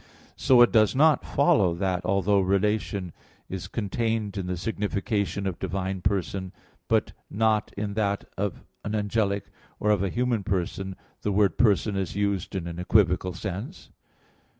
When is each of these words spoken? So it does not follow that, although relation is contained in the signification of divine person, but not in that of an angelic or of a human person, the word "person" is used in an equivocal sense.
So 0.35 0.63
it 0.63 0.71
does 0.71 0.95
not 0.95 1.23
follow 1.23 1.75
that, 1.75 2.03
although 2.03 2.39
relation 2.39 3.13
is 3.49 3.67
contained 3.67 4.35
in 4.35 4.47
the 4.47 4.57
signification 4.57 5.45
of 5.45 5.59
divine 5.59 6.01
person, 6.01 6.53
but 6.87 7.11
not 7.29 7.71
in 7.77 7.93
that 7.93 8.25
of 8.35 8.63
an 8.83 8.95
angelic 8.95 9.51
or 9.79 9.91
of 9.91 10.01
a 10.01 10.09
human 10.09 10.41
person, 10.43 10.95
the 11.21 11.31
word 11.31 11.55
"person" 11.55 11.95
is 11.95 12.15
used 12.15 12.55
in 12.55 12.65
an 12.65 12.79
equivocal 12.79 13.33
sense. 13.33 13.91